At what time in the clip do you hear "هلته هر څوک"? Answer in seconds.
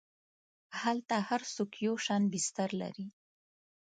0.81-1.71